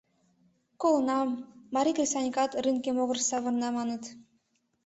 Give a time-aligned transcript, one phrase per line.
[0.81, 1.29] Колынам,
[1.75, 4.03] марий кресаньыкат рынке могырыш савырна, маныт.